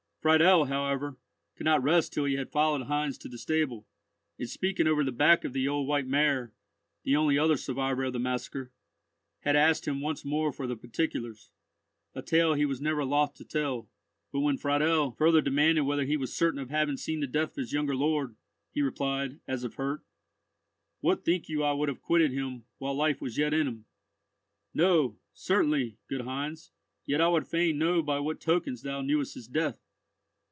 Friedel, 0.21 0.65
however, 0.65 1.17
could 1.55 1.63
not 1.65 1.81
rest 1.81 2.13
till 2.13 2.25
he 2.25 2.35
had 2.35 2.51
followed 2.51 2.83
Heinz 2.85 3.17
to 3.17 3.27
the 3.27 3.39
stable, 3.39 3.87
and 4.37 4.47
speaking 4.47 4.85
over 4.85 5.03
the 5.03 5.11
back 5.11 5.43
of 5.43 5.51
the 5.51 5.67
old 5.67 5.87
white 5.87 6.05
mare, 6.05 6.53
the 7.01 7.15
only 7.15 7.39
other 7.39 7.57
survivor 7.57 8.03
of 8.03 8.13
the 8.13 8.19
massacre, 8.19 8.71
had 9.39 9.55
asked 9.55 9.87
him 9.87 9.99
once 9.99 10.23
more 10.23 10.51
for 10.53 10.67
the 10.67 10.75
particulars, 10.75 11.49
a 12.13 12.21
tale 12.21 12.53
he 12.53 12.67
was 12.67 12.79
never 12.79 13.03
loth 13.03 13.33
to 13.33 13.43
tell; 13.43 13.89
but 14.31 14.41
when 14.41 14.59
Friedel 14.59 15.09
further 15.13 15.41
demanded 15.41 15.85
whether 15.85 16.05
he 16.05 16.17
was 16.17 16.31
certain 16.35 16.59
of 16.59 16.69
having 16.69 16.97
seen 16.97 17.19
the 17.19 17.25
death 17.25 17.53
of 17.53 17.55
his 17.55 17.73
younger 17.73 17.95
lord, 17.95 18.35
he 18.69 18.83
replied, 18.83 19.39
as 19.47 19.63
if 19.63 19.73
hurt: 19.73 20.03
"What, 20.99 21.25
think 21.25 21.49
you 21.49 21.63
I 21.63 21.71
would 21.71 21.89
have 21.89 22.03
quitted 22.03 22.31
him 22.31 22.65
while 22.77 22.93
life 22.93 23.21
was 23.21 23.39
yet 23.39 23.55
in 23.55 23.67
him?" 23.67 23.85
"No, 24.71 25.17
certainly, 25.33 25.97
good 26.07 26.21
Heinz; 26.21 26.71
yet 27.07 27.21
I 27.21 27.27
would 27.27 27.47
fain 27.47 27.79
know 27.79 28.03
by 28.03 28.19
what 28.19 28.39
tokens 28.39 28.83
thou 28.83 29.01
knewest 29.01 29.33
his 29.33 29.47
death." 29.47 29.79